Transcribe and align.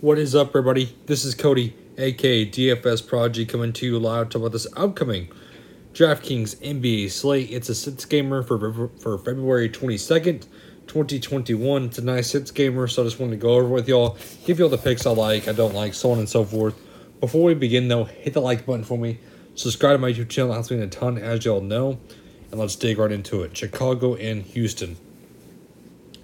What 0.00 0.16
is 0.20 0.36
up, 0.36 0.50
everybody? 0.50 0.96
This 1.06 1.24
is 1.24 1.34
Cody, 1.34 1.74
aka 1.96 2.46
DFS 2.48 3.04
Prodigy, 3.04 3.44
coming 3.44 3.72
to 3.72 3.84
you 3.84 3.98
live 3.98 4.28
to 4.28 4.34
talk 4.34 4.42
about 4.42 4.52
this 4.52 4.68
upcoming 4.76 5.28
DraftKings 5.92 6.54
NBA 6.58 7.10
slate. 7.10 7.50
It's 7.50 7.68
a 7.68 7.74
sits 7.74 8.04
gamer 8.04 8.44
for 8.44 8.90
for 9.00 9.18
February 9.18 9.68
22nd, 9.68 10.46
2021. 10.86 11.86
It's 11.86 11.98
a 11.98 12.04
nice 12.04 12.30
sits 12.30 12.52
gamer, 12.52 12.86
so 12.86 13.02
I 13.02 13.06
just 13.06 13.18
wanted 13.18 13.32
to 13.32 13.36
go 13.38 13.54
over 13.54 13.66
with 13.66 13.88
y'all, 13.88 14.16
give 14.44 14.60
y'all 14.60 14.68
the 14.68 14.78
picks 14.78 15.04
I 15.04 15.10
like, 15.10 15.48
I 15.48 15.52
don't 15.52 15.74
like, 15.74 15.94
so 15.94 16.12
on 16.12 16.20
and 16.20 16.28
so 16.28 16.44
forth. 16.44 16.80
Before 17.18 17.42
we 17.42 17.54
begin, 17.54 17.88
though, 17.88 18.04
hit 18.04 18.34
the 18.34 18.40
like 18.40 18.66
button 18.66 18.84
for 18.84 18.96
me. 18.96 19.18
Subscribe 19.56 19.94
to 19.94 19.98
my 19.98 20.12
YouTube 20.12 20.28
channel, 20.28 20.52
it 20.52 20.54
helps 20.54 20.70
me 20.70 20.80
a 20.80 20.86
ton, 20.86 21.18
as 21.18 21.44
y'all 21.44 21.60
know. 21.60 21.98
And 22.52 22.60
let's 22.60 22.76
dig 22.76 22.98
right 22.98 23.10
into 23.10 23.42
it. 23.42 23.56
Chicago 23.56 24.14
and 24.14 24.42
Houston. 24.44 24.96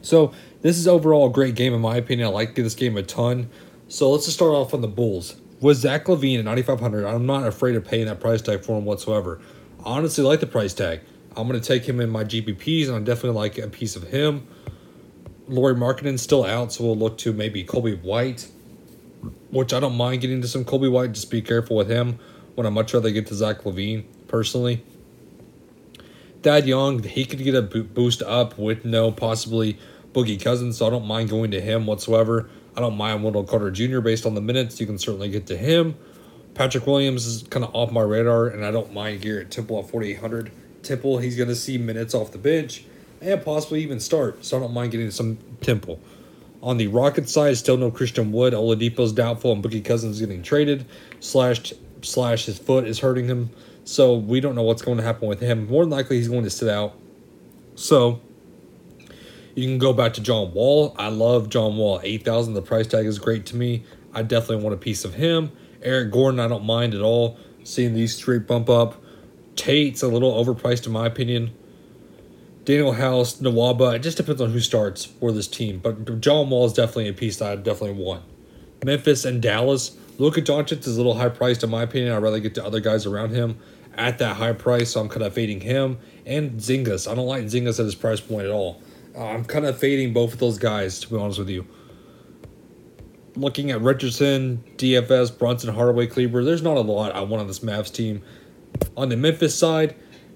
So 0.05 0.33
this 0.61 0.77
is 0.77 0.87
overall 0.87 1.29
a 1.29 1.33
great 1.33 1.55
game 1.55 1.73
in 1.73 1.81
my 1.81 1.97
opinion. 1.97 2.29
I 2.29 2.31
like 2.31 2.55
this 2.55 2.75
game 2.75 2.97
a 2.97 3.03
ton. 3.03 3.49
So 3.89 4.11
let's 4.11 4.27
just 4.27 4.37
start 4.37 4.53
off 4.53 4.75
on 4.75 4.83
the 4.83 4.89
Bulls. 4.89 5.37
With 5.61 5.79
Zach 5.79 6.05
LaVine 6.05 6.41
at 6.41 6.45
9,500, 6.45 7.07
I'm 7.07 7.25
not 7.25 7.47
afraid 7.47 7.75
of 7.75 7.87
paying 7.87 8.07
that 8.07 8.21
price 8.21 8.43
tag 8.43 8.65
for 8.65 8.77
him 8.77 8.85
whatsoever. 8.85 9.41
I 9.81 9.97
honestly 9.97 10.23
like 10.23 10.41
the 10.41 10.47
price 10.47 10.75
tag. 10.75 11.01
I'm 11.37 11.49
going 11.49 11.61
to 11.61 11.67
take 11.67 11.89
him 11.89 12.01
in 12.01 12.11
my 12.11 12.23
GPPs, 12.23 12.87
and 12.87 12.97
I 12.97 12.99
definitely 13.01 13.39
like 13.39 13.59
a 13.59 13.69
piece 13.69 13.97
of 13.97 14.05
him. 14.05 14.47
Lauri 15.49 15.75
Markkanen's 15.75 16.23
still 16.23 16.45
out, 16.45 16.73
so 16.73 16.85
we'll 16.85 16.97
look 16.97 17.19
to 17.19 17.33
maybe 17.33 17.65
Coby 17.65 18.01
White, 18.03 18.49
which 19.51 19.73
I 19.73 19.81
don't 19.81 19.97
mind 19.97 20.21
getting 20.21 20.43
to 20.43 20.49
some 20.49 20.65
Coby 20.65 20.91
White. 20.91 21.13
Just 21.13 21.31
be 21.31 21.41
careful 21.41 21.77
with 21.77 21.91
him. 21.91 22.19
When 22.55 22.67
I 22.67 22.71
much 22.71 22.95
rather 22.95 23.11
get 23.11 23.27
to 23.29 23.35
Zach 23.35 23.63
LaVine 23.63 24.05
personally. 24.29 24.85
Thad 26.43 26.67
Young, 26.67 27.03
he 27.03 27.25
could 27.25 27.43
get 27.43 27.55
a 27.55 27.63
boost 27.63 28.23
up 28.23 28.59
with 28.59 28.85
no 28.85 29.11
possibly 29.11 29.79
Boogie 30.15 30.43
Cousins, 30.43 30.79
so 30.79 30.87
I 30.87 30.91
don't 30.91 31.07
mind 31.07 31.29
going 31.29 31.51
to 31.51 31.61
him 31.61 31.85
whatsoever. 31.85 32.49
I 32.77 32.81
don't 32.81 32.97
mind 32.97 33.23
Wendell 33.23 33.45
Carter 33.45 33.71
Jr. 33.71 34.01
based 34.01 34.25
on 34.25 34.35
the 34.35 34.41
minutes. 34.41 34.81
You 34.81 34.87
can 34.87 34.97
certainly 34.97 35.29
get 35.29 35.47
to 35.49 35.57
him. 35.57 35.97
Patrick 36.55 36.87
Williams 36.87 37.27
is 37.27 37.43
kind 37.49 37.65
of 37.65 37.75
off 37.75 37.91
my 37.91 38.01
radar, 38.01 38.47
and 38.47 38.65
I 38.65 38.71
don't 38.71 38.95
mind 38.95 39.21
Garrett 39.21 39.51
Temple 39.51 39.81
at 39.81 39.91
4,800. 39.91 40.53
Temple, 40.83 41.19
he's 41.19 41.37
going 41.37 41.49
to 41.49 41.57
see 41.57 41.79
minutes 41.79 42.15
off 42.15 42.31
the 42.31 42.39
bench 42.39 42.85
and 43.21 43.45
possibly 43.45 43.83
even 43.83 43.99
start, 43.99 44.45
so 44.45 44.57
I 44.57 44.61
don't 44.61 44.73
mind 44.73 44.93
getting 44.93 45.11
some 45.11 45.39
Temple. 45.61 45.99
On 46.63 46.77
the 46.77 46.87
Rocket 46.87 47.29
side, 47.29 47.57
still 47.57 47.77
no 47.77 47.91
Christian 47.91 48.33
Wood. 48.33 48.53
Oladipo's 48.53 49.13
doubtful, 49.13 49.53
and 49.53 49.65
Boogie 49.65 49.85
Cousins 49.85 50.21
is 50.21 50.27
getting 50.27 50.43
traded. 50.43 50.87
Slash, 51.21 51.73
slash, 52.03 52.47
his 52.47 52.59
foot 52.59 52.87
is 52.87 53.01
hurting 53.01 53.27
him, 53.27 53.51
so 53.85 54.15
we 54.15 54.41
don't 54.41 54.55
know 54.55 54.63
what's 54.63 54.83
going 54.83 54.99
to 54.99 55.05
happen 55.05 55.29
with 55.29 55.41
him. 55.41 55.67
More 55.67 55.83
than 55.83 55.91
likely, 55.91 56.19
he's 56.19 56.29
going 56.29 56.45
to 56.45 56.51
sit 56.51 56.69
out. 56.69 56.95
So 57.75 58.21
you 59.55 59.69
can 59.69 59.79
go 59.79 59.93
back 59.93 60.15
to 60.15 60.21
John 60.21 60.53
Wall. 60.53 60.95
I 60.99 61.09
love 61.09 61.49
John 61.49 61.77
Wall. 61.77 62.01
8000 62.03 62.55
The 62.55 62.63
price 62.63 62.87
tag 62.87 63.07
is 63.07 63.19
great 63.19 63.47
to 63.47 63.57
me. 63.57 63.85
I 64.13 64.23
definitely 64.23 64.65
want 64.65 64.75
a 64.75 64.79
piece 64.79 65.05
of 65.05 65.15
him. 65.15 65.53
Eric 65.83 66.13
Gordon, 66.13 66.41
I 66.41 66.49
don't 66.49 66.65
mind 66.65 66.95
at 66.95 67.01
all 67.01 67.39
seeing 67.63 67.95
these 67.95 68.17
straight 68.17 68.47
bump 68.47 68.69
up. 68.69 69.03
Tate's 69.57 70.03
a 70.03 70.09
little 70.09 70.33
overpriced 70.33 70.87
in 70.87 70.93
my 70.93 71.07
opinion. 71.07 71.53
Danuel 72.65 72.97
House, 72.97 73.37
Nwaba, 73.41 73.95
it 73.95 73.99
just 73.99 74.17
depends 74.17 74.41
on 74.41 74.51
who 74.51 74.61
starts 74.61 75.05
for 75.05 75.33
this 75.33 75.47
team. 75.47 75.79
But 75.79 76.21
John 76.21 76.49
Wall 76.49 76.65
is 76.67 76.73
definitely 76.73 77.09
a 77.09 77.13
piece 77.13 77.37
that 77.37 77.53
I 77.53 77.57
definitely 77.57 78.03
want. 78.03 78.23
Memphis 78.85 79.25
and 79.25 79.41
Dallas. 79.43 79.97
Luka 80.19 80.41
Doncic 80.41 80.87
is 80.87 80.95
a 80.95 80.97
little 80.97 81.15
high 81.15 81.29
priced 81.29 81.63
in 81.63 81.71
my 81.71 81.83
opinion. 81.83 82.13
I'd 82.13 82.23
rather 82.23 82.41
get 82.41 82.55
to 82.55 82.65
other 82.65 82.81
guys 82.81 83.05
around 83.05 83.31
him 83.31 83.59
at 83.97 84.19
that 84.19 84.37
high 84.37 84.53
price, 84.53 84.91
so 84.91 85.01
I'm 85.01 85.09
kind 85.09 85.23
of 85.23 85.33
fading 85.35 85.61
him. 85.61 85.99
And 86.25 86.53
Zingas. 86.53 87.11
I 87.11 87.15
don't 87.15 87.27
like 87.27 87.45
Zingas 87.45 87.79
at 87.79 87.85
his 87.85 87.95
price 87.95 88.21
point 88.21 88.47
at 88.47 88.51
all. 88.51 88.81
Uh, 89.17 89.27
I'm 89.27 89.45
kind 89.45 89.65
of 89.65 89.79
fading 89.79 90.13
both 90.13 90.33
of 90.33 90.39
those 90.41 90.59
guys, 90.59 91.01
to 91.01 91.11
be 91.11 91.17
honest 91.17 91.39
with 91.39 91.49
you. 91.49 91.67
Looking 93.37 93.71
at 93.71 93.81
Richardson, 93.81 94.63
DFS, 94.77 95.37
Brunson, 95.37 95.75
Hardaway, 95.75 96.07
Kleber, 96.07 96.45
there's 96.45 96.63
not 96.63 96.77
a 96.77 96.81
lot 96.81 97.15
I 97.15 97.21
want 97.21 97.41
on 97.41 97.47
this 97.47 97.61
Mavs 97.61 97.93
team. 97.93 98.23
On 98.97 99.09
the 99.09 99.17
Memphis 99.17 99.55
side, 99.55 99.95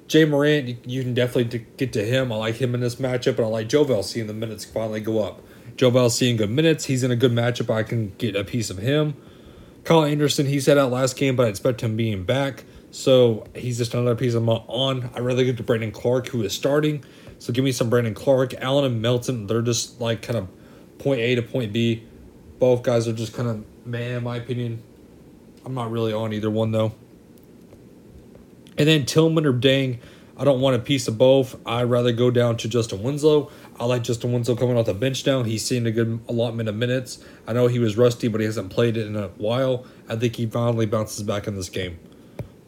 Ja 0.08 0.26
Morant, 0.26 0.86
you 0.86 1.02
can 1.02 1.14
definitely 1.14 1.66
get 1.76 1.92
to 1.92 2.04
him. 2.04 2.32
I 2.32 2.36
like 2.36 2.56
him 2.56 2.74
in 2.74 2.80
this 2.80 2.96
matchup, 2.96 3.36
and 3.36 3.40
I 3.40 3.48
like 3.48 3.68
Jovel 3.68 4.02
seeing 4.02 4.26
the 4.26 4.34
minutes 4.34 4.64
finally 4.64 5.00
go 5.00 5.22
up. 5.22 5.42
Jovel 5.76 6.10
seeing 6.10 6.36
good 6.36 6.50
minutes. 6.50 6.86
He's 6.86 7.04
in 7.04 7.10
a 7.10 7.16
good 7.16 7.32
matchup. 7.32 7.72
I 7.72 7.82
can 7.82 8.12
get 8.18 8.34
a 8.34 8.44
piece 8.44 8.70
of 8.70 8.78
him. 8.78 9.14
Kyle 9.84 10.04
Anderson, 10.04 10.46
he 10.46 10.60
set 10.60 10.76
out 10.76 10.90
last 10.90 11.16
game, 11.16 11.36
but 11.36 11.46
I 11.46 11.48
expect 11.48 11.80
him 11.82 11.96
being 11.96 12.24
back. 12.24 12.64
So 12.90 13.44
he's 13.54 13.78
just 13.78 13.94
another 13.94 14.14
piece 14.14 14.34
I'm 14.34 14.48
on. 14.48 15.10
I'd 15.14 15.20
rather 15.20 15.44
get 15.44 15.56
to 15.58 15.62
Brandon 15.62 15.92
Clarke, 15.92 16.28
who 16.28 16.42
is 16.42 16.54
starting. 16.54 17.04
So 17.38 17.52
give 17.52 17.64
me 17.64 17.72
some 17.72 17.90
Brandon 17.90 18.14
Clarke, 18.14 18.54
Allen 18.54 18.84
and 18.84 19.02
Melton. 19.02 19.46
They're 19.46 19.62
just 19.62 20.00
like 20.00 20.22
kind 20.22 20.38
of 20.38 20.48
point 20.98 21.20
A 21.20 21.34
to 21.36 21.42
point 21.42 21.72
B. 21.72 22.04
Both 22.58 22.82
guys 22.82 23.06
are 23.06 23.12
just 23.12 23.34
kind 23.34 23.48
of 23.48 23.64
man, 23.86 24.16
in 24.16 24.24
my 24.24 24.36
opinion. 24.36 24.82
I'm 25.64 25.74
not 25.74 25.90
really 25.90 26.12
on 26.12 26.32
either 26.32 26.50
one 26.50 26.72
though. 26.72 26.92
And 28.76 28.88
then 28.88 29.04
Tillman 29.04 29.44
or 29.44 29.52
Dieng, 29.52 29.98
I 30.36 30.44
don't 30.44 30.60
want 30.60 30.76
a 30.76 30.78
piece 30.78 31.08
of 31.08 31.18
both. 31.18 31.56
I'd 31.66 31.90
rather 31.90 32.12
go 32.12 32.30
down 32.30 32.56
to 32.58 32.68
Justise 32.68 32.98
Winslow. 32.98 33.50
I 33.78 33.84
like 33.86 34.02
Justise 34.02 34.30
Winslow 34.30 34.54
coming 34.54 34.76
off 34.76 34.86
the 34.86 34.94
bench 34.94 35.26
now. 35.26 35.42
He's 35.42 35.64
seen 35.64 35.84
a 35.86 35.90
good 35.90 36.20
allotment 36.28 36.68
of 36.68 36.76
minutes. 36.76 37.22
I 37.46 37.52
know 37.52 37.66
he 37.66 37.80
was 37.80 37.96
rusty, 37.96 38.28
but 38.28 38.40
he 38.40 38.46
hasn't 38.46 38.70
played 38.70 38.96
it 38.96 39.06
in 39.06 39.16
a 39.16 39.28
while. 39.36 39.84
I 40.08 40.14
think 40.16 40.36
he 40.36 40.46
finally 40.46 40.86
bounces 40.86 41.24
back 41.24 41.48
in 41.48 41.56
this 41.56 41.68
game. 41.68 41.98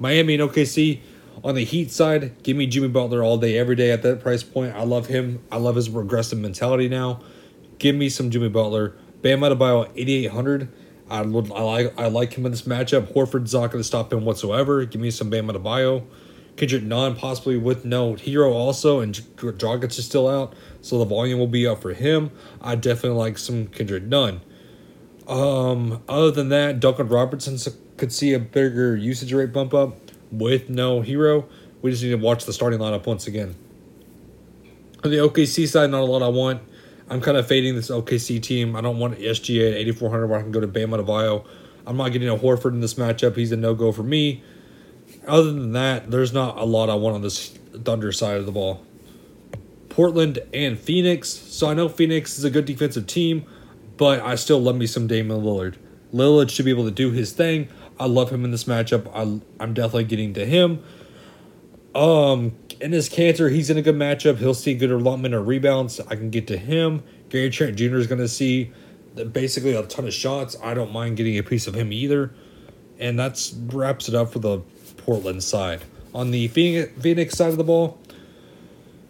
Miami 0.00 0.34
and 0.34 0.50
OKC, 0.50 1.00
on 1.42 1.54
the 1.54 1.64
Heat 1.64 1.90
side, 1.90 2.42
give 2.42 2.56
me 2.56 2.66
Jimmy 2.66 2.88
Butler 2.88 3.22
all 3.22 3.38
day, 3.38 3.56
every 3.56 3.76
day 3.76 3.90
at 3.90 4.02
that 4.02 4.20
price 4.20 4.42
point. 4.42 4.74
I 4.74 4.82
love 4.82 5.06
him. 5.06 5.42
I 5.50 5.56
love 5.56 5.76
his 5.76 5.88
progressive 5.88 6.38
mentality 6.38 6.88
now. 6.88 7.20
Give 7.78 7.94
me 7.94 8.08
some 8.08 8.30
Jimmy 8.30 8.48
Butler. 8.48 8.94
Bam 9.22 9.40
Adebayo 9.40 9.90
8,800. 9.94 10.68
I, 11.08 11.22
would, 11.22 11.50
I 11.52 11.62
like 11.62 11.98
I 11.98 12.06
like 12.08 12.34
him 12.34 12.46
in 12.46 12.52
this 12.52 12.62
matchup. 12.62 13.12
Horford's 13.12 13.54
not 13.54 13.70
going 13.70 13.80
to 13.80 13.84
stop 13.84 14.12
him 14.12 14.24
whatsoever. 14.24 14.84
Give 14.84 15.00
me 15.00 15.10
some 15.10 15.30
Bam 15.30 15.48
Adebayo. 15.48 16.06
Kendrick 16.56 16.82
Nunn 16.82 17.16
possibly 17.16 17.56
with 17.56 17.84
no 17.84 18.14
Herro 18.14 18.52
also, 18.52 19.00
and 19.00 19.14
Dragic 19.14 19.98
is 19.98 20.04
still 20.04 20.28
out, 20.28 20.54
so 20.82 20.98
the 20.98 21.06
volume 21.06 21.38
will 21.38 21.46
be 21.46 21.66
up 21.66 21.80
for 21.80 21.94
him. 21.94 22.30
I 22.60 22.74
definitely 22.74 23.18
like 23.18 23.38
some 23.38 23.68
Kendrick 23.68 24.02
Nunn. 24.02 24.42
Um, 25.26 26.02
other 26.06 26.30
than 26.30 26.50
that, 26.50 26.80
Duncan 26.80 27.08
Robinson 27.08 27.56
could 28.00 28.12
see 28.12 28.32
a 28.32 28.38
bigger 28.38 28.96
usage 28.96 29.32
rate 29.32 29.52
bump 29.52 29.74
up 29.74 29.94
with 30.32 30.70
no 30.70 31.02
Herro. 31.02 31.44
We 31.82 31.90
just 31.90 32.02
need 32.02 32.10
to 32.10 32.16
watch 32.16 32.46
the 32.46 32.52
starting 32.52 32.80
lineup 32.80 33.06
once 33.06 33.26
again. 33.26 33.54
On 35.04 35.10
the 35.10 35.18
OKC 35.18 35.68
side, 35.68 35.90
not 35.90 36.00
a 36.00 36.04
lot 36.04 36.22
I 36.22 36.28
want. 36.28 36.62
I'm 37.10 37.20
kind 37.20 37.36
of 37.36 37.46
fading 37.46 37.76
this 37.76 37.90
OKC 37.90 38.42
team. 38.42 38.74
I 38.74 38.80
don't 38.80 38.98
want 38.98 39.18
SGA 39.18 39.72
at 39.72 39.76
8,400 39.76 40.26
where 40.26 40.38
I 40.38 40.42
can 40.42 40.50
go 40.50 40.60
to 40.60 40.66
Bam 40.66 40.90
Adebayo. 40.90 41.46
I'm 41.86 41.98
not 41.98 42.12
getting 42.12 42.28
a 42.28 42.36
Horford 42.36 42.72
in 42.72 42.80
this 42.80 42.94
matchup. 42.94 43.36
He's 43.36 43.52
a 43.52 43.56
no 43.56 43.74
go 43.74 43.92
for 43.92 44.02
me. 44.02 44.42
Other 45.26 45.52
than 45.52 45.72
that, 45.72 46.10
there's 46.10 46.32
not 46.32 46.56
a 46.56 46.64
lot 46.64 46.88
I 46.88 46.94
want 46.94 47.16
on 47.16 47.22
this 47.22 47.48
Thunder 47.84 48.12
side 48.12 48.38
of 48.38 48.46
the 48.46 48.52
ball. 48.52 48.82
Portland 49.90 50.38
and 50.54 50.78
Phoenix. 50.78 51.28
So 51.28 51.68
I 51.68 51.74
know 51.74 51.88
Phoenix 51.88 52.38
is 52.38 52.44
a 52.44 52.50
good 52.50 52.64
defensive 52.64 53.06
team, 53.06 53.44
but 53.98 54.20
I 54.20 54.36
still 54.36 54.60
love 54.60 54.76
me 54.76 54.86
some 54.86 55.06
Damian 55.06 55.42
Lillard. 55.42 55.76
Lillard 56.14 56.50
should 56.50 56.64
be 56.64 56.70
able 56.70 56.84
to 56.84 56.90
do 56.90 57.10
his 57.10 57.32
thing. 57.32 57.68
I 58.00 58.06
love 58.06 58.30
him 58.30 58.44
in 58.46 58.50
this 58.50 58.64
matchup. 58.64 59.06
I, 59.14 59.40
I'm 59.62 59.74
definitely 59.74 60.04
getting 60.04 60.32
to 60.34 60.46
him. 60.46 60.82
Um, 61.94 62.52
Enes 62.80 63.10
Kanter, 63.10 63.52
he's 63.52 63.68
in 63.68 63.76
a 63.76 63.82
good 63.82 63.94
matchup. 63.94 64.38
He'll 64.38 64.54
see 64.54 64.74
good 64.74 64.90
allotment 64.90 65.34
or 65.34 65.42
rebounds. 65.42 66.00
I 66.00 66.16
can 66.16 66.30
get 66.30 66.46
to 66.46 66.56
him. 66.56 67.02
Gary 67.28 67.50
Trent 67.50 67.76
Jr. 67.76 67.96
is 67.96 68.06
going 68.06 68.20
to 68.20 68.28
see 68.28 68.72
basically 69.32 69.74
a 69.74 69.82
ton 69.82 70.06
of 70.06 70.14
shots. 70.14 70.56
I 70.62 70.72
don't 70.72 70.92
mind 70.92 71.18
getting 71.18 71.36
a 71.36 71.42
piece 71.42 71.66
of 71.66 71.74
him 71.74 71.92
either. 71.92 72.32
And 72.98 73.18
that's 73.18 73.52
wraps 73.52 74.08
it 74.08 74.14
up 74.14 74.32
for 74.32 74.38
the 74.38 74.60
Portland 74.96 75.44
side. 75.44 75.82
On 76.14 76.30
the 76.30 76.48
Phoenix 76.48 77.36
side 77.36 77.50
of 77.50 77.58
the 77.58 77.64
ball, 77.64 77.98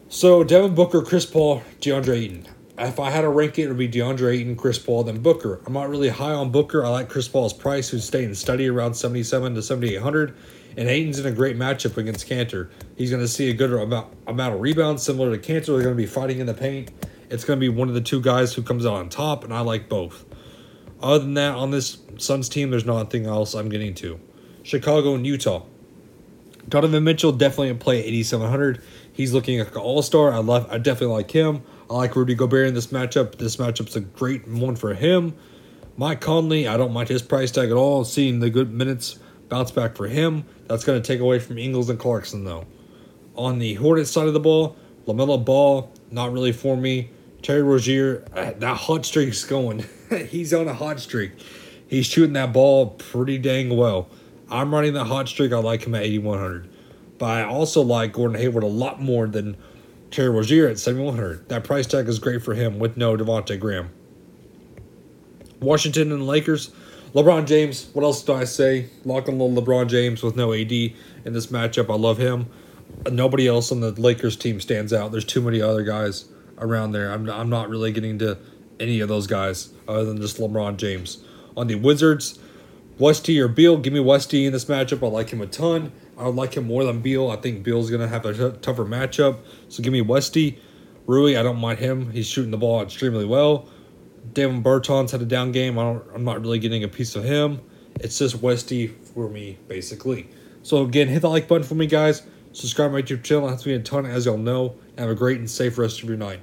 so 0.09 0.43
Devin 0.43 0.75
Booker, 0.75 1.03
Chris 1.03 1.25
Paul, 1.25 1.63
DeAndre 1.81 2.17
Ayton 2.17 2.47
if 2.81 2.99
I 2.99 3.11
had 3.11 3.23
to 3.23 3.29
rank 3.29 3.59
it, 3.59 3.65
it 3.65 3.69
would 3.69 3.77
be 3.77 3.89
DeAndre 3.89 4.39
Ayton, 4.39 4.57
Chris 4.57 4.79
Paul, 4.79 5.05
then 5.05 5.21
Booker. 5.21 5.61
I'm 5.67 5.73
not 5.73 5.89
really 5.89 6.09
high 6.09 6.33
on 6.33 6.51
Booker. 6.51 6.85
I 6.85 6.89
like 6.89 7.09
Chris 7.09 7.29
Paul's 7.29 7.53
price, 7.53 7.89
who's 7.89 8.05
staying 8.05 8.35
steady 8.35 8.69
around 8.69 8.95
77 8.95 9.55
to 9.55 9.63
7,800. 9.63 10.37
And 10.77 10.89
Ayton's 10.89 11.19
in 11.19 11.27
a 11.27 11.33
great 11.33 11.59
matchup 11.59 11.97
against 11.97 12.29
Kanter. 12.29 12.71
He's 12.97 13.11
going 13.11 13.23
to 13.23 13.29
see 13.29 13.51
a 13.51 13.55
good 13.55 13.73
amount, 13.73 14.15
amount 14.27 14.55
of 14.55 14.61
rebounds, 14.61 15.03
similar 15.03 15.37
to 15.37 15.39
Kanter. 15.39 15.67
They're 15.67 15.83
going 15.83 15.89
to 15.89 15.95
be 15.95 16.07
fighting 16.07 16.39
in 16.39 16.47
the 16.47 16.55
paint. 16.55 16.91
It's 17.29 17.45
going 17.45 17.59
to 17.59 17.61
be 17.61 17.69
one 17.69 17.89
of 17.89 17.95
the 17.95 18.01
two 18.01 18.21
guys 18.21 18.55
who 18.55 18.63
comes 18.63 18.87
out 18.87 18.95
on 18.95 19.09
top, 19.09 19.45
and 19.45 19.53
I 19.53 19.61
like 19.61 19.89
both. 19.89 20.25
Other 21.03 21.21
than 21.21 21.35
that, 21.35 21.55
on 21.55 21.71
this 21.71 21.99
Suns 22.19 22.49
team, 22.49 22.71
there's 22.71 22.85
nothing 22.85 23.27
else 23.27 23.55
I'm 23.55 23.69
getting 23.69 23.95
to. 23.97 24.21
Chicago 24.63 25.15
and 25.15 25.27
Utah. 25.27 25.65
Donovan 26.71 27.05
Mitchell 27.05 27.33
definitely 27.33 27.69
in 27.69 27.79
play 27.79 27.99
8,700. 27.99 28.83
He's 29.13 29.35
looking 29.35 29.59
like 29.59 29.73
an 29.73 29.83
all 29.83 30.03
star. 30.03 30.33
I 30.33 30.39
love. 30.39 30.69
I 30.71 30.79
definitely 30.79 31.15
like 31.17 31.31
him. 31.31 31.63
I 31.91 31.95
like 31.95 32.15
Rudy 32.15 32.35
Gobert 32.35 32.69
in 32.69 32.75
this 32.75 32.87
matchup. 32.87 33.37
This 33.37 33.57
matchup's 33.57 33.97
a 33.97 34.01
great 34.01 34.47
one 34.47 34.77
for 34.77 34.95
him. 34.95 35.35
Mike 35.97 36.21
Conley, 36.21 36.69
I 36.69 36.77
don't 36.77 36.93
mind 36.93 37.09
his 37.09 37.23
price 37.23 37.51
tag 37.51 37.71
at 37.71 37.77
all. 37.77 38.05
Seeing 38.05 38.39
the 38.41 38.49
good 38.49 38.73
minutes 38.73 39.19
bounce 39.49 39.73
back 39.73 39.97
for 39.97 40.07
him. 40.07 40.45
That's 40.69 40.85
going 40.85 41.03
to 41.03 41.07
take 41.07 41.21
away 41.21 41.41
from 41.41 41.59
Ingles 41.59 41.91
and 41.91 41.99
Clarkson, 41.99 42.45
though. 42.45 42.65
On 43.35 43.59
the 43.59 43.75
Hornets 43.75 44.11
side 44.11 44.29
of 44.29 44.33
the 44.33 44.41
ball, 44.41 44.77
LaMelo 45.07 45.45
Ball, 45.45 45.93
not 46.11 46.33
really 46.33 46.53
for 46.53 46.77
me. 46.77 47.11
Terry 47.43 47.63
Rozier, 47.63 48.25
uh, 48.35 48.53
that 48.59 48.77
hot 48.77 49.05
streak's 49.05 49.45
going. 49.45 49.85
He's 50.29 50.55
on 50.55 50.69
a 50.69 50.75
hot 50.75 51.01
streak. 51.01 51.33
He's 51.89 52.07
shooting 52.07 52.35
that 52.35 52.53
ball 52.53 52.91
pretty 52.91 53.39
dang 53.39 53.77
well. 53.77 54.09
I'm 54.51 54.75
running 54.75 54.95
that 54.95 55.05
hot 55.05 55.29
streak. 55.29 55.53
I 55.53 55.59
like 55.59 55.85
him 55.85 55.95
at 55.95 56.03
8,100. 56.03 56.69
But 57.19 57.27
I 57.27 57.45
also 57.45 57.83
like 57.83 58.13
Gordon 58.13 58.39
Hayward 58.39 58.65
a 58.65 58.69
lot 58.69 59.01
more 59.01 59.27
than 59.27 59.57
Terry 60.11 60.31
Rozier 60.31 60.69
at 60.69 60.79
7,100. 60.79 61.49
That 61.49 61.65
price 61.65 61.87
tag 61.87 62.09
is 62.09 62.19
great 62.19 62.43
for 62.43 62.55
him 62.55 62.79
with 62.79 62.97
no 62.97 63.17
Devonte 63.17 63.59
Graham. 63.61 63.91
Washington 65.61 66.11
and 66.13 66.27
Lakers. 66.27 66.71
LeBron 67.15 67.47
James, 67.47 67.91
what 67.93 68.05
else 68.05 68.23
do 68.23 68.33
I 68.33 68.45
say? 68.45 68.89
Lock 69.05 69.29
on 69.29 69.39
LeBron 69.39 69.89
James 69.89 70.23
with 70.23 70.37
no 70.37 70.53
AD 70.53 70.73
in 70.73 70.95
this 71.25 71.49
matchup. 71.49 71.91
I 71.91 71.97
love 71.97 72.19
him. 72.19 72.47
Nobody 73.11 73.47
else 73.47 73.71
on 73.73 73.81
the 73.81 73.93
Lakers 73.93 74.37
team 74.37 74.61
stands 74.61 74.93
out. 74.93 75.13
There's 75.13 75.25
too 75.25 75.41
many 75.41 75.61
other 75.61 75.83
guys 75.83 76.27
around 76.59 76.93
there. 76.93 77.11
I'm, 77.11 77.29
I'm 77.29 77.51
not 77.51 77.69
really 77.69 77.93
getting 77.93 78.19
to 78.21 78.39
any 78.79 79.01
of 79.01 79.09
those 79.09 79.27
guys 79.27 79.71
other 79.87 80.05
than 80.05 80.21
just 80.21 80.39
LeBron 80.39 80.77
James. 80.77 81.23
On 81.57 81.67
the 81.67 81.75
Wizards, 81.75 82.39
Westy 83.01 83.41
or 83.41 83.49
Beal, 83.49 83.79
give 83.79 83.95
me 83.95 84.01
Westy 84.01 84.45
in 84.45 84.53
this 84.53 84.67
matchup. 84.67 85.03
I 85.03 85.07
like 85.07 85.31
him 85.31 85.41
a 85.41 85.47
ton. 85.47 85.91
I 86.19 86.25
would 86.27 86.37
like 86.37 86.55
him 86.55 86.67
more 86.67 86.85
than 86.85 87.01
Beal. 87.01 87.31
I 87.31 87.37
think 87.37 87.63
Beal's 87.63 87.89
going 87.89 88.03
to 88.03 88.09
have 88.09 88.27
a 88.27 88.35
t- 88.35 88.59
tougher 88.61 88.85
matchup. 88.85 89.39
So 89.69 89.83
give 89.83 89.93
me 89.93 90.03
Westy. 90.03 90.61
Rui, 91.07 91.37
I 91.37 91.43
don't 91.43 91.59
mind 91.59 91.79
him. 91.79 92.11
He's 92.11 92.27
shooting 92.27 92.51
the 92.51 92.59
ball 92.59 92.83
extremely 92.83 93.25
well. 93.25 93.69
Davis 94.35 94.61
Bertans' 94.61 95.11
had 95.11 95.23
a 95.23 95.25
down 95.25 95.51
game. 95.51 95.79
I 95.79 95.83
don't, 95.83 96.05
I'm 96.15 96.25
not 96.25 96.43
really 96.43 96.59
getting 96.59 96.85
a 96.85 96.89
piece 96.89 97.17
of 97.17 97.25
him. 97.25 97.61
It's 98.01 98.19
just 98.19 98.37
Westy 98.43 98.89
for 98.89 99.31
me, 99.31 99.59
basically. 99.67 100.29
So 100.63 100.85
again, 100.85 101.09
hit 101.09 101.23
the 101.23 101.31
like 101.31 101.49
button 101.49 101.67
for 101.67 101.75
me, 101.75 101.87
guys. 101.87 102.23
Subscribe 102.53 102.91
to 102.91 102.93
my 102.93 103.03
YouTube 103.03 103.23
channel. 103.23 103.47
It 103.47 103.49
helps 103.49 103.65
me 103.65 103.73
a 103.75 103.81
ton, 103.81 104.05
as 104.05 104.27
y'all 104.27 104.37
know. 104.37 104.77
Have 104.99 105.09
a 105.09 105.15
great 105.15 105.39
and 105.39 105.51
safe 105.51 105.79
rest 105.79 106.03
of 106.03 106.09
your 106.09 106.19
night. 106.19 106.41